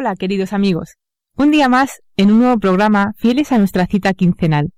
[0.00, 0.94] Hola, queridos amigos.
[1.36, 4.70] Un día más en un nuevo programa fieles a nuestra cita quincenal.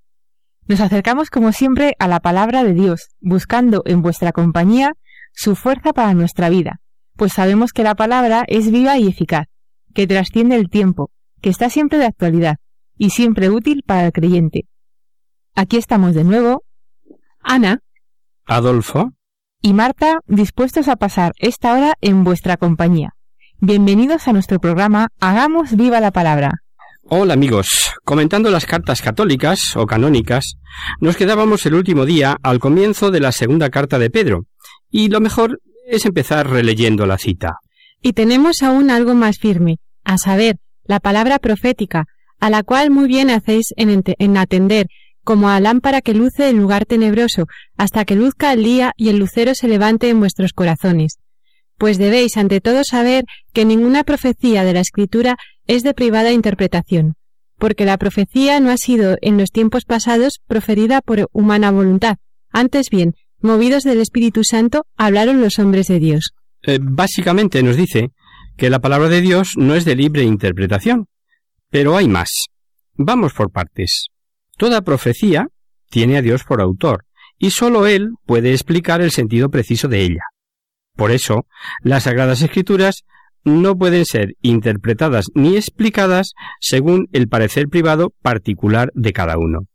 [0.67, 4.95] Nos acercamos como siempre a la palabra de Dios, buscando en vuestra compañía
[5.35, 6.81] su fuerza para nuestra vida,
[7.19, 9.47] pues sabemos que la palabra es viva y eficaz,
[9.95, 11.11] que trasciende el tiempo,
[11.43, 12.57] que está siempre de actualidad
[12.97, 14.69] y siempre útil para el creyente.
[15.55, 16.65] Aquí estamos de nuevo,
[17.41, 17.83] Ana
[18.47, 19.13] Adolfo,
[19.61, 23.17] y Marta dispuestos a pasar esta hora en vuestra compañía.
[23.63, 26.63] Bienvenidos a nuestro programa Hagamos viva la palabra.
[27.03, 27.93] hola amigos.
[28.05, 30.55] Comentando las cartas católicas o canónicas,
[30.99, 34.47] nos quedábamos el último día al comienzo de la segunda carta de Pedro,
[34.91, 37.59] y lo mejor es empezar releyendo la cita.
[38.01, 42.07] Y tenemos aún algo más firme, a saber, la palabra profética,
[42.41, 44.87] a la cual muy bien hacéis en, atender,
[45.23, 47.45] como a lámpara que luce en lugar tenebroso,
[47.77, 51.19] hasta que luzca el día y el lucero se levante en vuestros corazones.
[51.81, 53.25] Pues debéis ante todo saber
[53.55, 57.15] que ninguna profecía de la Escritura es de privada interpretación,
[57.57, 62.19] porque la profecía no ha sido en los tiempos pasados proferida por humana voluntad,
[62.51, 66.35] antes bien, movidos del Espíritu Santo, hablaron los hombres de Dios.
[66.65, 68.11] Eh, básicamente nos dice
[68.59, 71.07] que la palabra de Dios no es de libre interpretación,
[71.71, 72.29] pero hay más.
[72.93, 74.09] Vamos por partes.
[74.59, 75.49] Toda profecía
[75.89, 77.07] tiene a Dios por autor,
[77.39, 80.25] y sólo Él puede explicar el sentido preciso de ella.
[80.97, 81.47] Por eso,
[81.83, 83.05] las Sagradas Escrituras
[83.45, 89.67] no pueden ser interpretadas ni explicadas según el parecer privado particular de cada uno.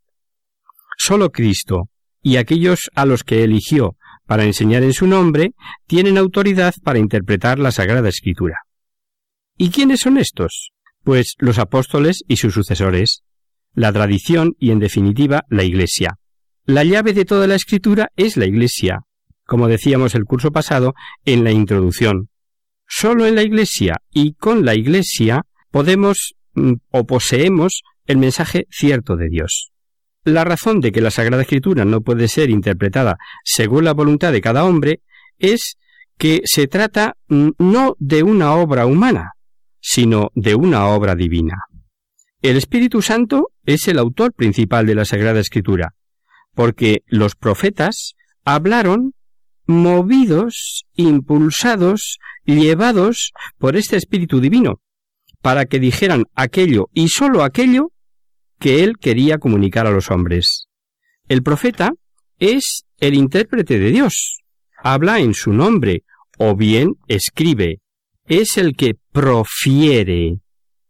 [0.96, 1.88] Sólo Cristo
[2.22, 5.52] y aquellos a los que eligió para enseñar en su nombre
[5.86, 8.56] tienen autoridad para interpretar la Sagrada Escritura.
[9.56, 10.72] ¿Y quiénes son estos?
[11.04, 13.22] Pues los apóstoles y sus sucesores,
[13.72, 16.18] la tradición y, en definitiva, la Iglesia.
[16.64, 19.02] La llave de toda la Escritura es la Iglesia,
[19.46, 22.28] como decíamos el curso pasado en la introducción.
[22.86, 29.16] Solo en la Iglesia y con la Iglesia podemos mm, o poseemos el mensaje cierto
[29.16, 29.72] de Dios.
[30.24, 34.40] La razón de que la Sagrada Escritura no puede ser interpretada según la voluntad de
[34.40, 35.00] cada hombre
[35.38, 35.76] es
[36.18, 39.32] que se trata mm, no de una obra humana,
[39.80, 41.56] sino de una obra divina.
[42.42, 45.94] El Espíritu Santo es el autor principal de la Sagrada Escritura,
[46.54, 48.14] porque los profetas
[48.44, 49.14] hablaron
[49.66, 54.80] movidos, impulsados, llevados por este Espíritu Divino,
[55.42, 57.92] para que dijeran aquello y sólo aquello
[58.58, 60.66] que él quería comunicar a los hombres.
[61.28, 61.92] El profeta
[62.38, 64.38] es el intérprete de Dios,
[64.82, 66.04] habla en su nombre,
[66.38, 67.80] o bien escribe,
[68.26, 70.38] es el que profiere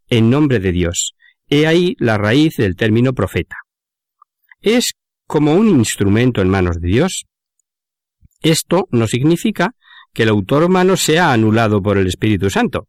[0.08, 1.12] en nombre de Dios.
[1.48, 3.56] He ahí la raíz del término profeta.
[4.60, 4.92] Es
[5.26, 7.26] como un instrumento en manos de Dios.
[8.42, 9.74] Esto no significa
[10.12, 12.88] que el autor humano sea anulado por el Espíritu Santo.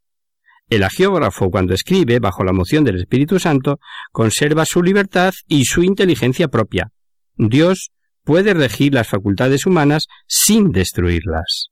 [0.70, 3.80] El agiógrafo, cuando escribe bajo la moción del Espíritu Santo,
[4.12, 6.92] conserva su libertad y su inteligencia propia.
[7.36, 7.92] Dios
[8.24, 11.70] puede regir las facultades humanas sin destruirlas.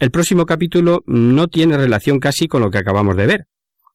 [0.00, 3.46] El próximo capítulo no tiene relación casi con lo que acabamos de ver.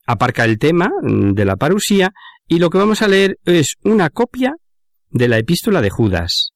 [0.06, 2.12] Aparca el tema de la parusía
[2.48, 4.56] y lo que vamos a leer es una copia
[5.10, 6.52] de la epístola de Judas.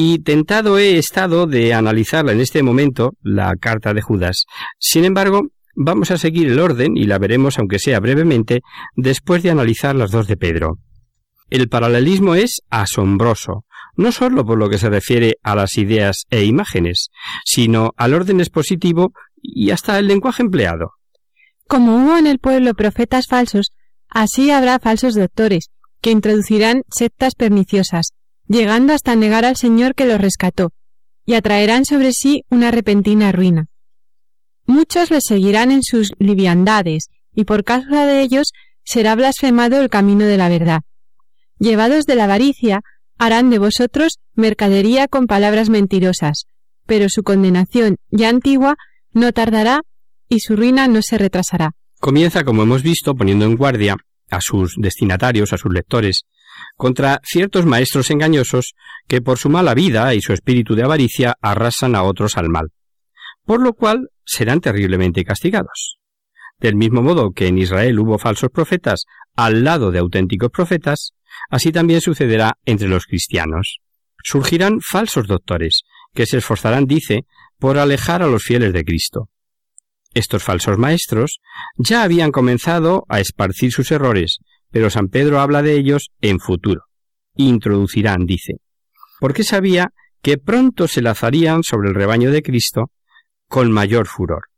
[0.00, 4.44] Y tentado he estado de analizarla en este momento, la carta de Judas.
[4.78, 8.60] Sin embargo, vamos a seguir el orden y la veremos, aunque sea brevemente,
[8.94, 10.78] después de analizar las dos de Pedro.
[11.50, 13.64] El paralelismo es asombroso,
[13.96, 17.08] no sólo por lo que se refiere a las ideas e imágenes,
[17.44, 19.12] sino al orden expositivo
[19.42, 20.92] y hasta el lenguaje empleado.
[21.66, 23.72] Como hubo en el pueblo profetas falsos,
[24.08, 28.12] así habrá falsos doctores, que introducirán sectas perniciosas,
[28.48, 30.72] llegando hasta negar al Señor que los rescató,
[31.24, 33.66] y atraerán sobre sí una repentina ruina.
[34.66, 38.52] Muchos les seguirán en sus liviandades, y por causa de ellos
[38.84, 40.80] será blasfemado el camino de la verdad.
[41.58, 42.80] Llevados de la avaricia,
[43.18, 46.46] harán de vosotros mercadería con palabras mentirosas,
[46.86, 48.76] pero su condenación, ya antigua,
[49.12, 49.82] no tardará
[50.28, 51.72] y su ruina no se retrasará.
[52.00, 53.96] Comienza, como hemos visto, poniendo en guardia
[54.30, 56.22] a sus destinatarios, a sus lectores,
[56.76, 58.74] contra ciertos maestros engañosos
[59.06, 62.68] que por su mala vida y su espíritu de avaricia arrasan a otros al mal,
[63.44, 65.98] por lo cual serán terriblemente castigados.
[66.58, 69.04] Del mismo modo que en Israel hubo falsos profetas
[69.36, 71.12] al lado de auténticos profetas,
[71.50, 73.78] así también sucederá entre los cristianos.
[74.24, 75.82] Surgirán falsos doctores,
[76.12, 77.26] que se esforzarán, dice,
[77.58, 79.30] por alejar a los fieles de Cristo.
[80.14, 81.38] Estos falsos maestros
[81.76, 84.38] ya habían comenzado a esparcir sus errores,
[84.70, 86.84] pero San Pedro habla de ellos en futuro.
[87.36, 88.54] Introducirán, dice,
[89.20, 89.92] porque sabía
[90.22, 92.90] que pronto se lazarían sobre el rebaño de Cristo
[93.48, 94.48] con mayor furor.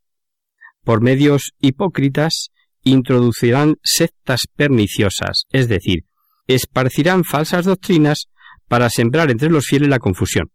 [0.83, 2.51] Por medios hipócritas
[2.83, 6.05] introducirán sectas perniciosas, es decir,
[6.47, 8.27] esparcirán falsas doctrinas
[8.67, 10.51] para sembrar entre los fieles la confusión,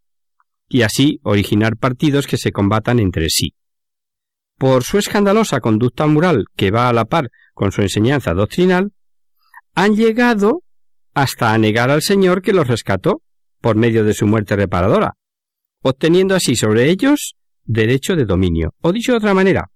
[0.67, 3.53] y así originar partidos que se combatan entre sí.
[4.57, 8.93] Por su escandalosa conducta moral que va a la par con su enseñanza doctrinal,
[9.75, 10.63] han llegado
[11.13, 13.21] hasta a negar al Señor que los rescató
[13.61, 15.13] por medio de su muerte reparadora,
[15.81, 18.73] obteniendo así sobre ellos derecho de dominio.
[18.81, 19.69] O dicho de otra manera,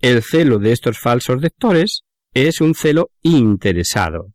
[0.00, 2.02] el celo de estos falsos lectores
[2.34, 4.32] es un celo interesado.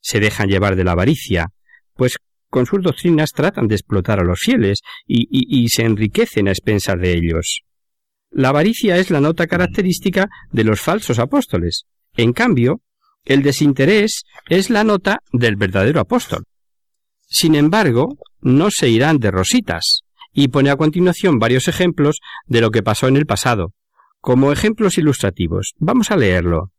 [0.00, 1.48] Se dejan llevar de la avaricia,
[1.94, 2.16] pues
[2.48, 6.98] con sus doctrinas tratan de explotar a los fieles y, y se enriquecen a expensas
[6.98, 7.62] de ellos.
[8.30, 11.84] La avaricia es la nota característica de los falsos apóstoles.
[12.16, 12.80] En cambio,
[13.28, 16.44] el desinterés es la nota del verdadero apóstol.
[17.28, 20.00] Sin embargo, no se irán de rositas,
[20.32, 23.74] y pone a continuación varios ejemplos de lo que pasó en el pasado,
[24.20, 25.74] como ejemplos ilustrativos.
[25.78, 26.72] Vamos a leerlo.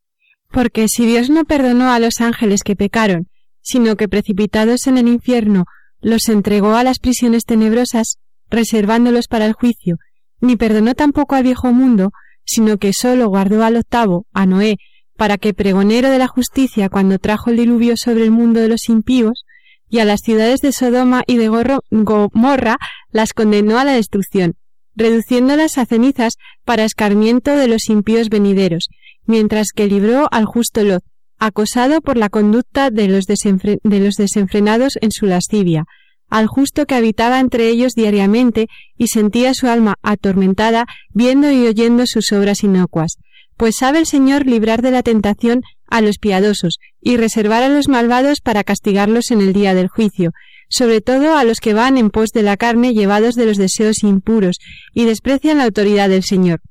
[0.50, 3.28] Porque si Dios no perdonó a los ángeles que pecaron,
[3.62, 5.66] sino que precipitados en el infierno
[6.02, 8.18] los entregó a las prisiones tenebrosas,
[8.50, 9.98] reservándolos para el juicio,
[10.42, 12.10] ni perdonó tampoco al viejo mundo,
[12.44, 14.78] sino que sólo guardó al octavo, a Noé,
[15.20, 18.88] para que pregonero de la justicia cuando trajo el diluvio sobre el mundo de los
[18.88, 19.44] impíos,
[19.90, 22.78] y a las ciudades de Sodoma y de Gomorra
[23.12, 24.56] las condenó a la destrucción,
[24.96, 28.88] reduciéndolas a cenizas para escarmiento de los impíos venideros,
[29.26, 31.04] mientras que libró al justo Lot,
[31.38, 35.84] acosado por la conducta de los, de los desenfrenados en su lascivia,
[36.30, 42.06] al justo que habitaba entre ellos diariamente y sentía su alma atormentada viendo y oyendo
[42.08, 43.18] sus obras inocuas.
[43.60, 47.90] Pues sabe el Señor librar de la tentación a los piadosos y reservar a los
[47.90, 50.32] malvados para castigarlos en el día del juicio,
[50.70, 54.02] sobre todo a los que van en pos de la carne llevados de los deseos
[54.04, 54.60] impuros
[54.94, 56.62] y desprecian la autoridad del Señor.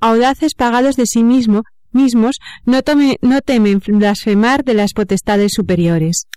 [0.00, 2.80] Audaces pagados de sí mismo, mismos no,
[3.20, 6.28] no temen blasfemar de las potestades superiores.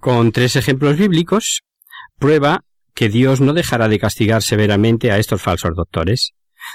[0.00, 1.60] Con tres ejemplos bíblicos
[2.18, 6.32] prueba que Dios no dejará de castigar severamente a estos falsos doctores.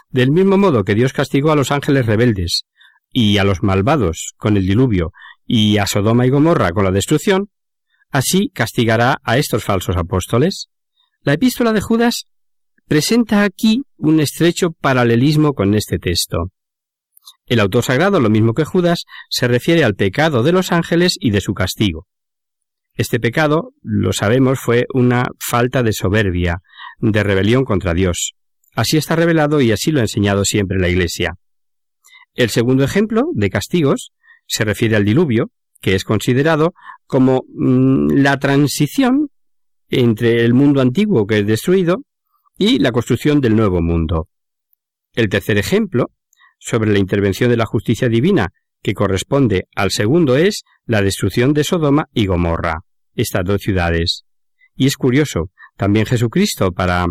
[0.10, 2.64] Del mismo modo que Dios castigó a los ángeles rebeldes
[3.12, 5.12] y a los malvados con el diluvio
[5.46, 7.50] y a Sodoma y Gomorra con la destrucción,
[8.10, 10.68] así castigará a estos falsos apóstoles.
[11.22, 12.26] La epístola de Judas
[12.88, 16.52] presenta aquí un estrecho paralelismo con este texto.
[17.46, 21.32] El autor sagrado, lo mismo que Judas, se refiere al pecado de los ángeles y
[21.32, 22.08] de su castigo.
[22.96, 26.62] Este pecado, lo sabemos, fue una falta de soberbia,
[27.00, 28.34] de rebelión contra Dios.
[28.76, 31.36] Así está revelado y así lo ha enseñado siempre la Iglesia.
[32.34, 34.12] El segundo ejemplo de castigos
[34.48, 36.74] se refiere al diluvio, que es considerado
[37.06, 39.30] como mm, la transición
[39.90, 42.04] entre el mundo antiguo que es destruido
[42.58, 44.28] y la construcción del nuevo mundo.
[45.14, 46.10] El tercer ejemplo,
[46.58, 48.48] sobre la intervención de la justicia divina
[48.82, 52.82] que corresponde al segundo es la destrucción de Sodoma y Gomorra,
[53.16, 54.24] estas dos ciudades.
[54.76, 57.06] Y es curioso, también Jesucristo, para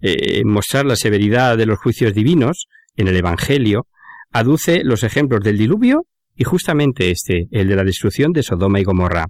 [0.00, 2.66] eh, mostrar la severidad de los juicios divinos
[2.96, 3.86] en el Evangelio,
[4.32, 8.84] aduce los ejemplos del diluvio y justamente este, el de la destrucción de Sodoma y
[8.84, 9.26] Gomorra.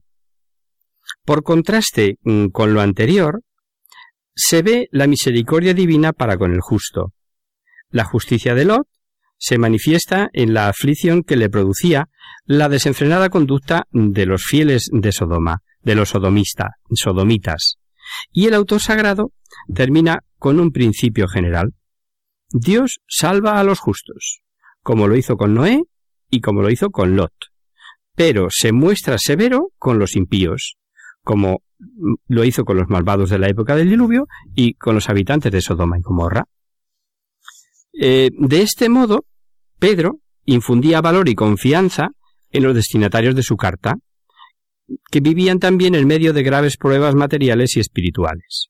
[1.24, 3.42] Por contraste mm, con lo anterior,
[4.34, 7.12] se ve la misericordia divina para con el justo.
[7.90, 8.86] La justicia de Lot
[9.36, 12.08] se manifiesta en la aflicción que le producía
[12.44, 17.79] la desenfrenada conducta de los fieles de Sodoma, de los sodomistas, sodomitas.
[18.32, 19.32] Y el autor sagrado
[19.74, 21.74] termina con un principio general.
[22.50, 24.40] Dios salva a los justos,
[24.82, 25.82] como lo hizo con Noé
[26.30, 27.32] y como lo hizo con Lot,
[28.14, 30.76] pero se muestra severo con los impíos,
[31.22, 31.62] como
[32.26, 35.60] lo hizo con los malvados de la época del diluvio y con los habitantes de
[35.60, 36.44] Sodoma y Gomorra.
[37.92, 39.24] Eh, de este modo,
[39.78, 42.10] Pedro infundía valor y confianza
[42.50, 43.96] en los destinatarios de su carta,
[45.10, 48.68] que vivían también en medio de graves pruebas materiales y espirituales.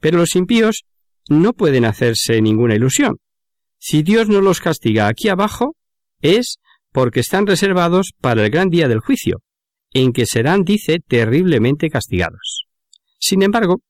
[0.00, 0.84] Pero los impíos
[1.28, 3.18] no pueden hacerse ninguna ilusión.
[3.78, 5.76] Si Dios no los castiga aquí abajo,
[6.20, 6.58] es
[6.92, 9.42] porque están reservados para el gran día del juicio,
[9.92, 12.66] en que serán, dice, terriblemente castigados.
[13.18, 13.82] Sin embargo,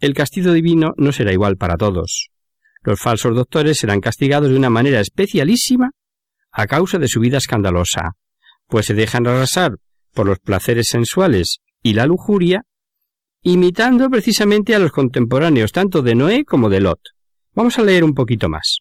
[0.00, 2.30] el castigo divino no será igual para todos.
[2.82, 5.90] Los falsos doctores serán castigados de una manera especialísima
[6.50, 8.12] a causa de su vida escandalosa,
[8.66, 9.76] pues se dejan arrasar
[10.12, 12.62] por los placeres sensuales y la lujuria,
[13.42, 17.00] imitando precisamente a los contemporáneos tanto de Noé como de Lot.
[17.54, 18.78] Vamos a leer un poquito más.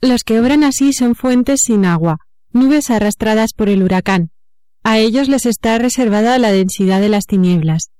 [0.00, 2.18] Los que obran así son fuentes sin agua,
[2.52, 4.30] nubes arrastradas por el huracán.
[4.82, 7.90] A ellos les está reservada la densidad de las tinieblas.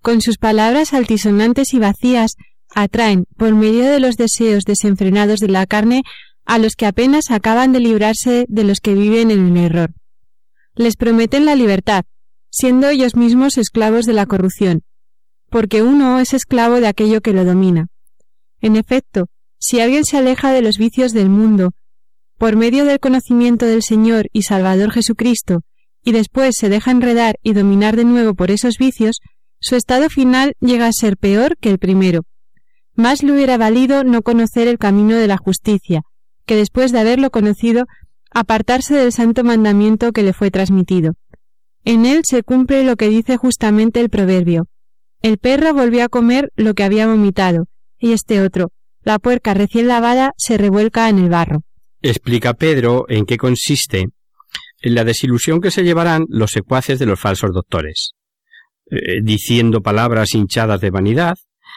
[0.00, 2.36] Con sus palabras altisonantes y vacías,
[2.74, 6.02] atraen, por medio de los deseos desenfrenados de la carne,
[6.44, 9.90] a los que apenas acaban de librarse de los que viven en el error.
[10.76, 12.04] Les prometen la libertad,
[12.50, 14.82] siendo ellos mismos esclavos de la corrupción,
[15.48, 17.88] porque uno es esclavo de aquello que lo domina.
[18.60, 19.28] En efecto,
[19.58, 21.72] si alguien se aleja de los vicios del mundo,
[22.36, 25.62] por medio del conocimiento del Señor y Salvador Jesucristo,
[26.04, 29.20] y después se deja enredar y dominar de nuevo por esos vicios,
[29.58, 32.24] su estado final llega a ser peor que el primero.
[32.94, 36.02] Más le hubiera valido no conocer el camino de la justicia,
[36.44, 37.86] que después de haberlo conocido,
[38.38, 41.14] apartarse del santo mandamiento que le fue transmitido.
[41.84, 44.66] En él se cumple lo que dice justamente el proverbio.
[45.22, 47.64] El perro volvió a comer lo que había vomitado,
[47.98, 51.62] y este otro, la puerca recién lavada, se revuelca en el barro.
[52.02, 54.08] Explica Pedro en qué consiste
[54.82, 58.10] en la desilusión que se llevarán los secuaces de los falsos doctores.
[58.90, 61.36] Eh, diciendo palabras hinchadas de vanidad,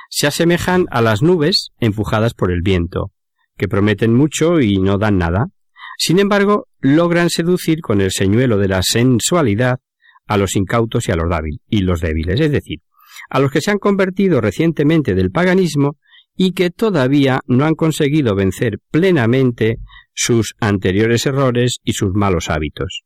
[0.09, 3.11] se asemejan a las nubes empujadas por el viento,
[3.57, 5.47] que prometen mucho y no dan nada.
[6.01, 9.79] Sin embargo, logran seducir con el señuelo de la sensualidad
[10.27, 11.27] a los incautos y a los,
[11.69, 12.79] y los débiles, es decir,
[13.29, 15.97] a los que se han convertido recientemente del paganismo
[16.37, 19.79] y que todavía no han conseguido vencer plenamente
[20.13, 23.03] sus anteriores errores y sus malos hábitos.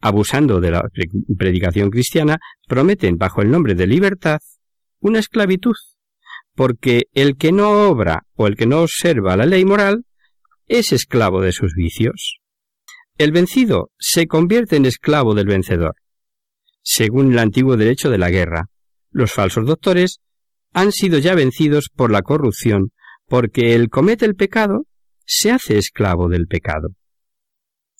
[0.00, 0.88] Abusando de la
[1.36, 4.38] predicación cristiana, prometen bajo el nombre de libertad
[5.00, 5.76] una esclavitud,
[6.54, 10.06] porque el que no obra o el que no observa la ley moral
[10.66, 12.40] es esclavo de sus vicios.
[13.18, 15.94] El vencido se convierte en esclavo del vencedor.
[16.82, 18.66] Según el antiguo derecho de la guerra,
[19.10, 20.20] los falsos doctores
[20.72, 22.92] han sido ya vencidos por la corrupción,
[23.26, 24.86] porque el comete el pecado
[25.24, 26.90] se hace esclavo del pecado.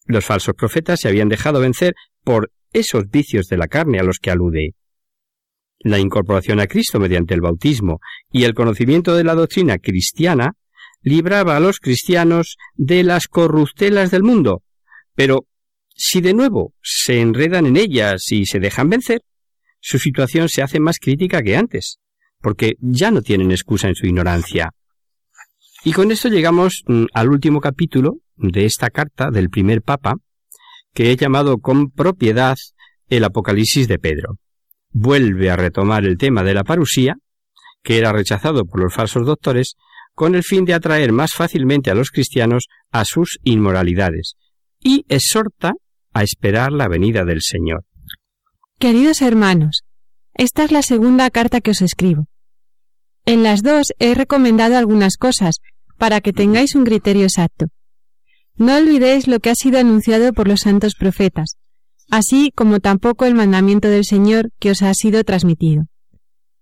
[0.04, 4.18] Los falsos profetas se habían dejado vencer por esos vicios de la carne a los
[4.18, 4.75] que alude.
[5.78, 10.52] La incorporación a Cristo mediante el bautismo y el conocimiento de la doctrina cristiana
[11.06, 14.64] libraba a los cristianos de las corruptelas del mundo.
[15.14, 15.46] Pero
[15.94, 19.22] si de nuevo se enredan en ellas y se dejan vencer,
[19.80, 22.00] su situación se hace más crítica que antes,
[22.40, 24.72] porque ya no tienen excusa en su ignorancia.
[25.84, 30.14] Y con esto llegamos mm, al último capítulo de esta carta del primer papa,
[30.92, 32.56] que he llamado con propiedad
[33.08, 34.38] el Apocalipsis de Pedro.
[34.90, 37.14] Vuelve a retomar el tema de la parusía,
[37.84, 39.76] que era rechazado por los falsos doctores,
[40.16, 44.35] con el fin de atraer más fácilmente a los cristianos a sus inmoralidades,
[44.82, 45.75] y exhorta
[46.14, 47.85] a esperar la venida del Señor.
[48.78, 49.85] Queridos hermanos,
[50.35, 52.26] esta es la segunda carta que os escribo.
[53.26, 55.58] En las dos he recomendado algunas cosas
[55.99, 57.66] para que tengáis un criterio exacto.
[58.54, 61.58] No olvidéis lo que ha sido anunciado por los santos profetas,
[62.11, 65.85] así como tampoco el mandamiento del Señor que os ha sido transmitido.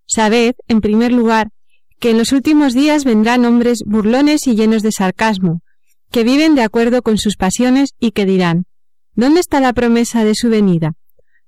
[0.06, 1.50] Sabed, en primer lugar,
[1.98, 5.62] que en los últimos días vendrán hombres burlones y llenos de sarcasmo,
[6.10, 8.66] que viven de acuerdo con sus pasiones y que dirán,
[9.14, 10.92] ¿dónde está la promesa de su venida?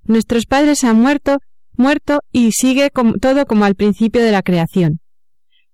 [0.03, 1.39] Nuestros padres han muerto,
[1.75, 2.89] muerto y sigue
[3.21, 4.99] todo como al principio de la creación.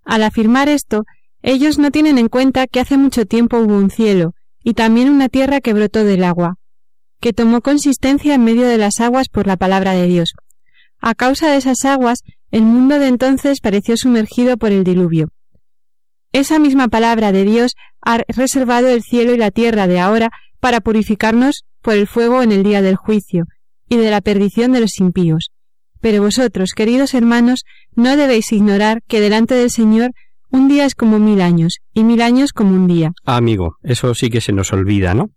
[0.03, 1.05] Al afirmar esto,
[1.41, 5.29] ellos no tienen en cuenta que hace mucho tiempo hubo un cielo y también una
[5.29, 6.55] tierra que brotó del agua,
[7.19, 10.33] que tomó consistencia en medio de las aguas por la palabra de Dios.
[10.99, 12.19] A causa de esas aguas,
[12.53, 15.29] el mundo de entonces pareció sumergido por el diluvio.
[16.33, 20.29] Esa misma palabra de Dios ha reservado el cielo y la tierra de ahora
[20.59, 23.45] para purificarnos por el fuego en el día del juicio
[23.89, 25.49] y de la perdición de los impíos.
[25.99, 27.63] Pero vosotros, queridos hermanos,
[27.95, 30.11] no debéis ignorar que delante del Señor
[30.51, 33.13] un día es como mil años y mil años como un día.
[33.25, 35.31] Ah, amigo, eso sí que se nos olvida, ¿no?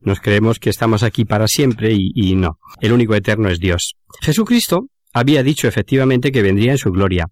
[0.00, 2.56] Nos creemos que estamos aquí para siempre y, y no.
[2.80, 3.96] El único eterno es Dios.
[4.22, 7.26] Jesucristo había dicho efectivamente que vendría en su gloria,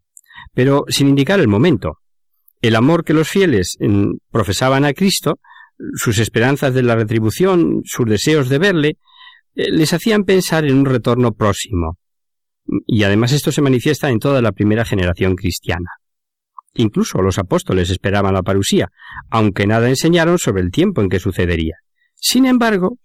[0.54, 1.98] pero sin indicar el momento.
[2.60, 3.78] El amor que los fieles
[4.30, 5.38] profesaban a Cristo,
[5.94, 8.98] sus esperanzas de la retribución, sus deseos de verle,
[9.54, 11.98] eh, les hacían pensar en un retorno próximo.
[12.86, 15.90] Y además esto se manifiesta en toda la primera generación cristiana.
[16.74, 18.88] Incluso los apóstoles esperaban la parusía,
[19.30, 21.76] aunque nada enseñaron sobre el tiempo en que sucedería.
[22.14, 22.98] Sin embargo,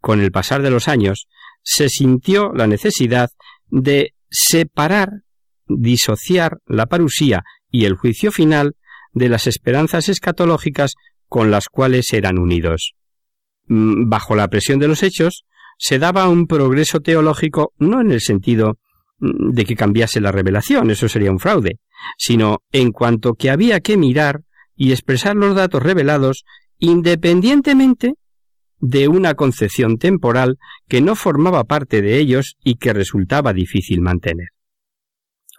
[0.00, 1.26] con el pasar de los años,
[1.62, 3.30] se sintió la necesidad
[3.68, 5.22] de separar,
[5.66, 8.76] disociar la parusía y el juicio final
[9.12, 10.94] de las esperanzas escatológicas
[11.28, 12.94] con las cuales eran unidos.
[13.66, 15.44] Mm, bajo la presión de los hechos,
[15.78, 18.78] se daba un progreso teológico no en el sentido
[19.18, 21.78] mm, de que cambiase la revelación, eso sería un fraude,
[22.18, 24.42] sino en cuanto que había que mirar
[24.76, 26.44] y expresar los datos revelados
[26.78, 28.14] independientemente
[28.80, 30.58] de una concepción temporal
[30.88, 34.48] que no formaba parte de ellos y que resultaba difícil mantener.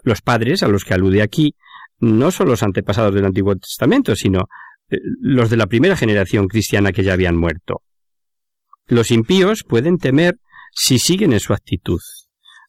[0.03, 1.55] Los padres a los que alude aquí
[1.99, 4.47] no son los antepasados del Antiguo Testamento, sino
[4.89, 7.83] eh, los de la primera generación cristiana que ya habían muerto.
[8.87, 10.39] Los impíos pueden temer
[10.73, 11.99] si siguen en su actitud.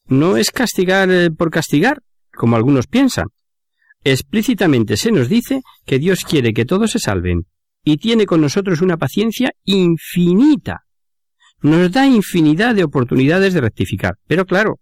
[0.07, 2.03] No es castigar eh, por castigar,
[2.35, 3.29] como algunos piensan.
[4.05, 7.47] Explícitamente se nos dice que Dios quiere que todos se salven
[7.85, 10.85] y tiene con nosotros una paciencia infinita.
[11.61, 14.17] Nos da infinidad de oportunidades de rectificar.
[14.27, 14.81] Pero claro,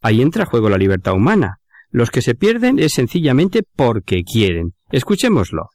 [0.00, 1.58] ahí entra a juego la libertad humana.
[1.90, 4.74] Los que se pierden es sencillamente porque quieren.
[4.90, 5.70] Escuchémoslo.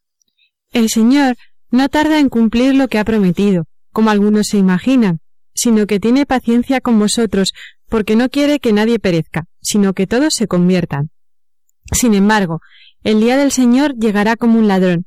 [0.71, 1.35] El Señor
[1.71, 5.19] no tarda en cumplir lo que ha prometido, como algunos se imaginan,
[5.53, 7.53] sino que tiene paciencia con vosotros,
[7.87, 11.09] porque no quiere que nadie perezca, sino que todos se conviertan.
[11.91, 12.61] Sin embargo,
[13.03, 15.05] el día del Señor llegará como un ladrón,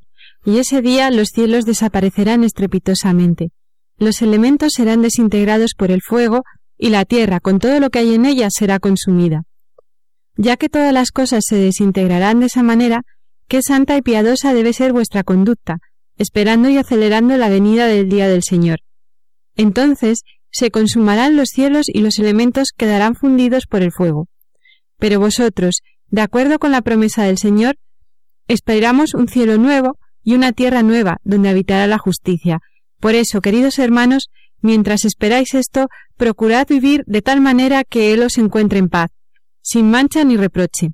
[0.48, 3.50] y ese día los cielos desaparecerán estrepitosamente.
[3.98, 6.42] Los elementos serán desintegrados por el fuego,
[6.78, 9.42] y la tierra, con todo lo que hay en ella, será consumida.
[10.38, 13.02] Ya que todas las cosas se desintegrarán de esa manera,
[13.46, 15.80] qué santa y piadosa debe ser vuestra conducta,
[16.16, 18.78] esperando y acelerando la venida del día del Señor.
[19.54, 24.28] Entonces se consumarán los cielos y los elementos quedarán fundidos por el fuego.
[24.96, 27.76] Pero vosotros, de acuerdo con la promesa del Señor,
[28.46, 32.60] esperamos un cielo nuevo y una tierra nueva donde habitará la justicia.
[33.00, 34.28] Por eso, queridos hermanos,
[34.60, 35.88] mientras esperáis esto,
[36.18, 39.08] procurad vivir de tal manera que Él os encuentre en paz,
[39.62, 40.90] sin mancha ni reproche.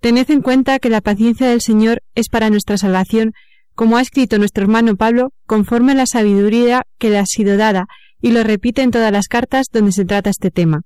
[0.00, 3.32] Tened en cuenta que la paciencia del Señor es para nuestra salvación,
[3.74, 7.88] como ha escrito nuestro hermano Pablo, conforme a la sabiduría que le ha sido dada,
[8.22, 10.82] y lo repite en todas las cartas donde se trata este tema.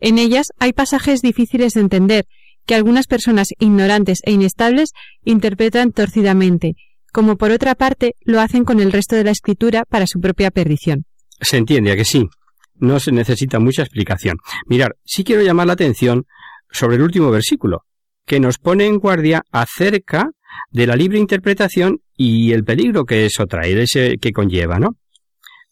[0.00, 2.24] En ellas hay pasajes difíciles de entender,
[2.66, 4.90] que algunas personas ignorantes e inestables
[5.24, 6.74] interpretan torcidamente,
[7.12, 10.50] como por otra parte lo hacen con el resto de la escritura para su propia
[10.50, 11.04] perdición.
[11.40, 12.28] Se entiende a que sí.
[12.76, 14.38] No se necesita mucha explicación.
[14.66, 16.24] Mirar, sí quiero llamar la atención
[16.70, 17.84] sobre el último versículo,
[18.26, 20.30] que nos pone en guardia acerca
[20.70, 24.96] de la libre interpretación y el peligro que eso trae, ese que conlleva, ¿no?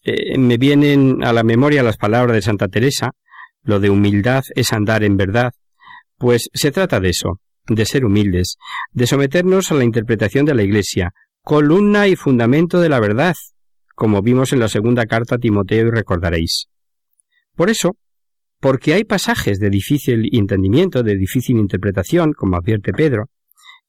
[0.03, 3.13] Eh, me vienen a la memoria las palabras de Santa Teresa,
[3.63, 5.53] lo de humildad es andar en verdad,
[6.17, 8.57] pues se trata de eso, de ser humildes,
[8.93, 11.13] de someternos a la interpretación de la Iglesia,
[11.49, 13.35] columna y fundamento de la verdad,
[13.95, 16.69] como vimos en la segunda carta a Timoteo y recordaréis.
[17.57, 17.97] Por eso,
[18.61, 23.31] porque hay pasajes de difícil entendimiento, de difícil interpretación, como advierte Pedro,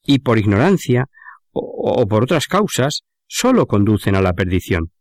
[0.06, 1.08] y por ignorancia
[1.52, 4.94] o, por otras causas, sólo conducen a la perdición.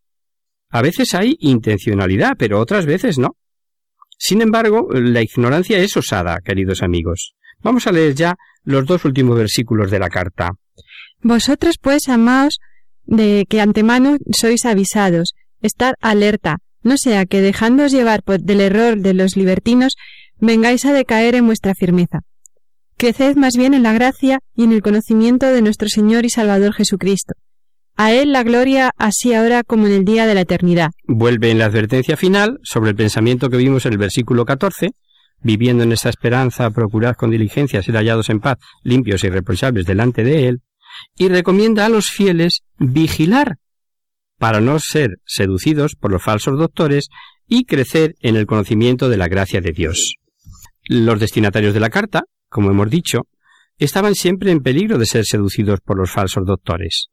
[0.69, 3.37] A veces hay intencionalidad, pero otras veces no.
[4.17, 7.35] Sin embargo, la ignorancia es osada, queridos amigos.
[7.61, 10.49] Vamos a leer ya los dos últimos versículos de la carta.
[11.21, 12.59] Vosotros pues, amaos,
[13.05, 18.97] de que antemano sois avisados, estar alerta, no sea que dejándoos llevar por del error
[18.97, 19.95] de los libertinos,
[20.39, 22.21] vengáis a decaer en vuestra firmeza.
[22.97, 26.73] Creced más bien en la gracia y en el conocimiento de nuestro Señor y Salvador
[26.73, 27.33] Jesucristo.
[27.95, 30.91] A Él la gloria así ahora como en el día de la eternidad.
[31.05, 34.91] Vuelve en la advertencia final sobre el pensamiento que vimos en el versículo 14,
[35.41, 40.23] viviendo en esta esperanza, procurad con diligencia ser hallados en paz, limpios y irreprochables delante
[40.23, 40.61] de Él,
[41.15, 43.57] y recomienda a los fieles vigilar
[44.37, 47.09] para no ser seducidos por los falsos doctores
[47.47, 50.15] y crecer en el conocimiento de la gracia de Dios.
[50.87, 53.27] Los destinatarios de la carta, como hemos dicho,
[53.77, 57.07] estaban siempre en peligro de ser seducidos por los falsos doctores,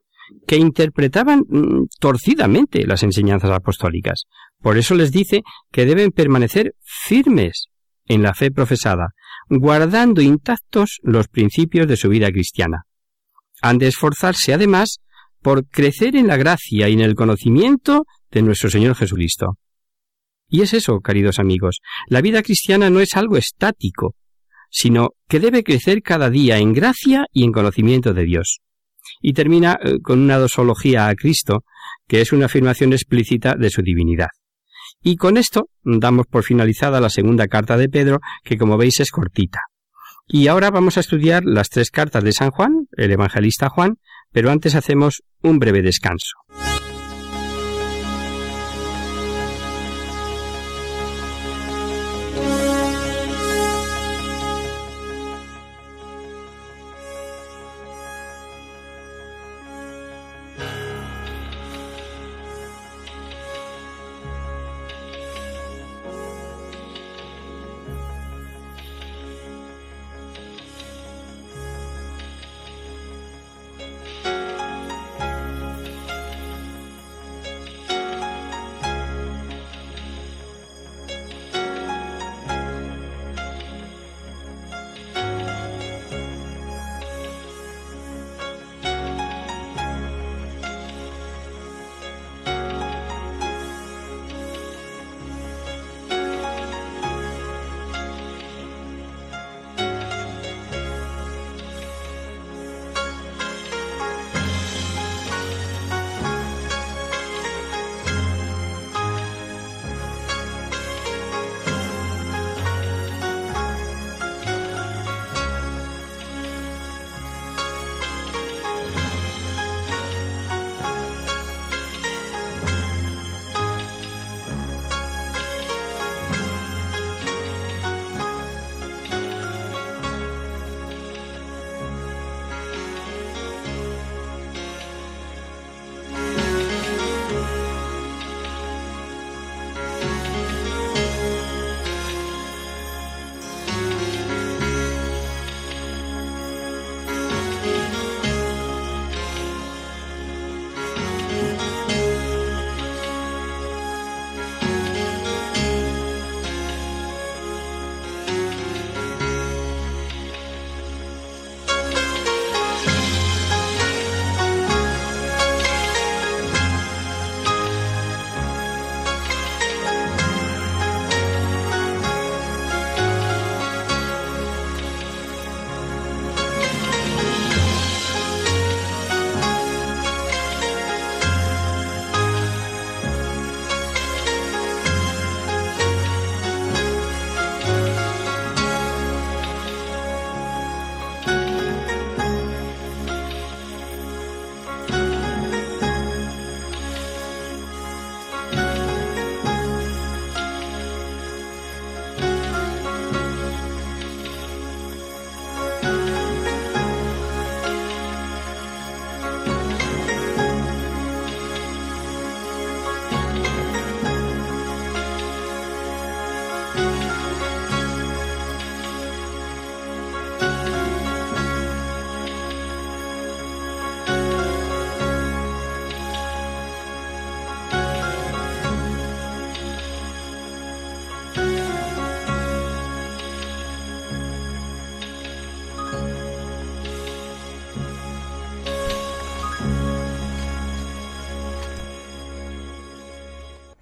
[0.45, 4.23] que interpretaban mm, torcidamente las enseñanzas apostólicas.
[4.61, 7.67] Por eso les dice que deben permanecer firmes
[8.05, 9.09] en la fe profesada,
[9.49, 12.86] guardando intactos los principios de su vida cristiana.
[13.61, 14.99] Han de esforzarse además
[15.41, 19.57] por crecer en la gracia y en el conocimiento de nuestro Señor Jesucristo.
[20.49, 24.15] Y es eso, queridos amigos, la vida cristiana no es algo estático,
[24.69, 28.59] sino que debe crecer cada día en gracia y en conocimiento de Dios.
[29.21, 31.63] Y termina eh, con una dosología a Cristo,
[32.07, 34.27] que es una afirmación explícita de su divinidad.
[35.01, 39.11] Y con esto damos por finalizada la segunda carta de Pedro, que como veis es
[39.11, 39.61] cortita.
[40.27, 43.95] Y ahora vamos a estudiar las tres cartas de San Juan, el evangelista Juan,
[44.33, 46.35] pero antes hacemos un breve descanso.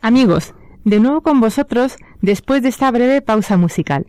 [0.06, 4.06] Amigos, de nuevo con vosotros después de esta breve pausa musical.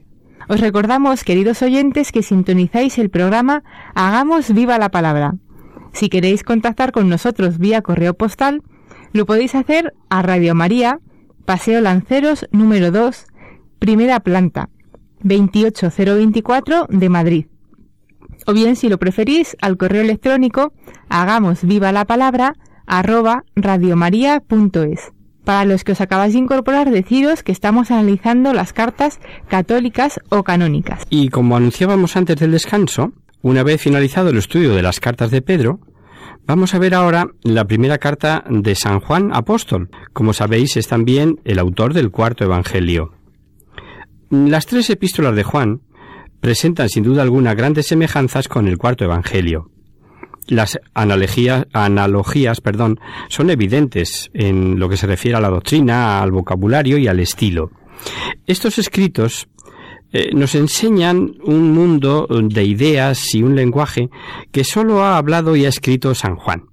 [0.47, 5.37] Os recordamos, queridos oyentes, que sintonizáis el programa Hagamos viva la palabra.
[5.95, 8.63] Si queréis contactar con nosotros vía correo postal,
[9.15, 11.01] lo podéis hacer a Radio María,
[11.47, 13.29] Paseo Lanceros número 2,
[13.79, 14.69] primera planta,
[15.23, 17.47] 28024 de Madrid.
[18.47, 20.75] O bien, si lo preferís, al correo electrónico
[21.09, 22.53] hagamos viva la palabra
[22.85, 25.16] arroba radiomaria.es.
[25.47, 30.43] Para los que os acabáis de incorporar, deciros que estamos analizando las cartas católicas o
[30.43, 31.05] canónicas.
[31.09, 35.43] Y como anunciábamos antes del descanso, una vez finalizado el estudio de las cartas de
[35.43, 35.79] Pedro,
[36.47, 39.89] vamos a ver ahora la primera carta de San Juan Apóstol.
[40.13, 43.13] Como sabéis, es también el autor del cuarto Evangelio.
[44.31, 45.83] Las tres epístolas de Juan
[46.41, 49.71] presentan sin duda alguna grandes semejanzas con el cuarto Evangelio
[50.49, 56.99] las analogías, perdón, son evidentes en lo que se refiere a la doctrina, al vocabulario
[56.99, 57.71] y al estilo.
[58.47, 59.49] Estos escritos
[60.13, 64.09] eh, nos enseñan un mundo de ideas y un lenguaje
[64.53, 66.67] que sólo ha hablado y ha escrito San Juan.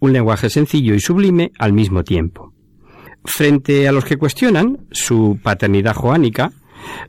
[0.00, 2.52] Un lenguaje sencillo y sublime al mismo tiempo.
[3.24, 6.52] Frente a los que cuestionan su paternidad joánica,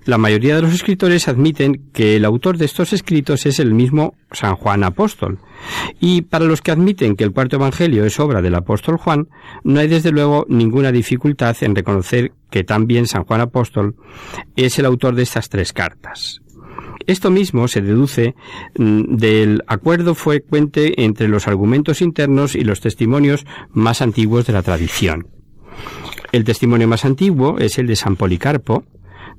[0.05, 4.15] La mayoría de los escritores admiten que el autor de estos escritos es el mismo
[4.31, 5.39] San Juan Apóstol.
[5.99, 9.29] Y para los que admiten que el cuarto Evangelio es obra del apóstol Juan,
[9.63, 13.95] no hay desde luego ninguna dificultad en reconocer que también San Juan Apóstol
[14.55, 16.41] es el autor de estas tres cartas.
[17.07, 18.35] Esto mismo se deduce
[18.77, 24.63] mm, del acuerdo frecuente entre los argumentos internos y los testimonios más antiguos de la
[24.63, 25.27] tradición.
[26.31, 28.83] El testimonio más antiguo es el de San Policarpo,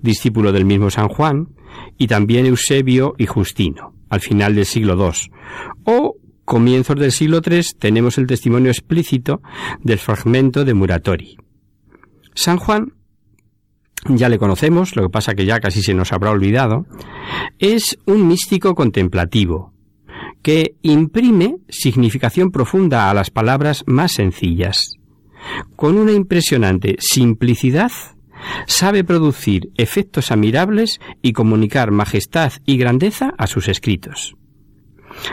[0.07, 1.49] discípulo del mismo San Juan,
[1.99, 5.31] y también Eusebio y Justino, al final del siglo II.
[5.85, 6.17] O
[6.47, 9.43] comienzos del siglo III tenemos el testimonio explícito
[9.83, 11.37] del fragmento de Muratori.
[12.35, 12.93] San Juan,
[14.09, 16.87] ya le conocemos, lo que pasa que ya casi se nos habrá olvidado,
[17.59, 19.73] es un místico contemplativo,
[20.43, 24.97] que imprime significación profunda a las palabras más sencillas.
[25.75, 27.91] Con una impresionante simplicidad,
[28.67, 34.37] sabe producir efectos admirables y comunicar majestad y grandeza a sus escritos.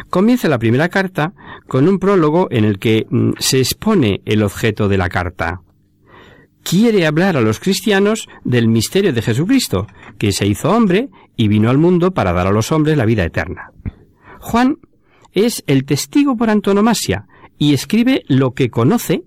[0.09, 1.33] Comienza la primera carta
[1.67, 5.61] con un prólogo en el que mm, se expone el objeto de la carta.
[6.63, 9.87] Quiere hablar a los cristianos del misterio de Jesucristo,
[10.17, 13.25] que se hizo hombre y vino al mundo para dar a los hombres la vida
[13.25, 13.71] eterna.
[14.39, 14.77] Juan
[15.33, 17.25] es el testigo por antonomasia
[17.57, 19.23] y escribe lo que conoce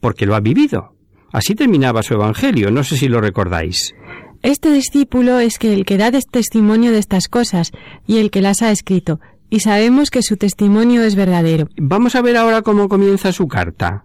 [0.00, 0.97] porque lo ha vivido.
[1.32, 3.94] Así terminaba su Evangelio, no sé si lo recordáis.
[4.42, 7.72] Este discípulo es que el que da testimonio de estas cosas
[8.06, 11.68] y el que las ha escrito, y sabemos que su testimonio es verdadero.
[11.76, 14.04] Vamos a ver ahora cómo comienza su carta.